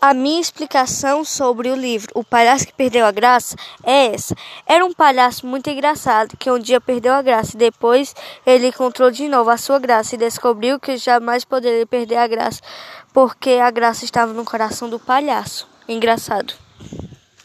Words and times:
A 0.00 0.14
minha 0.14 0.40
explicação 0.40 1.24
sobre 1.24 1.70
o 1.70 1.74
livro 1.74 2.08
O 2.14 2.22
Palhaço 2.22 2.66
que 2.68 2.72
Perdeu 2.72 3.04
a 3.04 3.10
Graça 3.10 3.56
é 3.82 4.14
essa. 4.14 4.32
Era 4.64 4.84
um 4.84 4.92
palhaço 4.92 5.44
muito 5.44 5.68
engraçado 5.68 6.36
que 6.36 6.48
um 6.48 6.58
dia 6.58 6.80
perdeu 6.80 7.12
a 7.12 7.20
graça 7.20 7.56
e 7.56 7.58
depois 7.58 8.14
ele 8.46 8.68
encontrou 8.68 9.10
de 9.10 9.26
novo 9.26 9.50
a 9.50 9.56
sua 9.56 9.80
graça 9.80 10.14
e 10.14 10.18
descobriu 10.18 10.78
que 10.78 10.96
jamais 10.96 11.44
poderia 11.44 11.84
perder 11.84 12.16
a 12.16 12.28
graça 12.28 12.60
porque 13.12 13.50
a 13.50 13.72
graça 13.72 14.04
estava 14.04 14.32
no 14.32 14.44
coração 14.44 14.88
do 14.88 15.00
palhaço. 15.00 15.68
Engraçado. 15.88 16.67